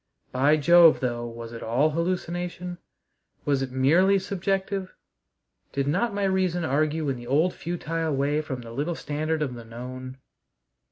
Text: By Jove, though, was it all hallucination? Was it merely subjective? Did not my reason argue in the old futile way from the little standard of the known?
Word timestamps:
By 0.31 0.57
Jove, 0.57 0.99
though, 0.99 1.27
was 1.27 1.53
it 1.53 1.61
all 1.61 1.91
hallucination? 1.91 2.79
Was 3.45 3.61
it 3.61 3.69
merely 3.71 4.17
subjective? 4.17 4.95
Did 5.73 5.87
not 5.87 6.11
my 6.11 6.23
reason 6.23 6.65
argue 6.65 7.07
in 7.07 7.17
the 7.17 7.27
old 7.27 7.53
futile 7.53 8.15
way 8.15 8.41
from 8.41 8.61
the 8.61 8.71
little 8.71 8.95
standard 8.95 9.43
of 9.43 9.53
the 9.53 9.63
known? 9.63 10.17